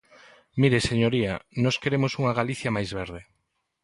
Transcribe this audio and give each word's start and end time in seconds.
Mire, 0.61 0.79
señoría, 0.89 1.33
nós 1.63 1.75
queremos 1.81 2.11
unha 2.19 2.37
Galicia 2.39 2.73
máis 2.75 2.89
verde. 2.99 3.21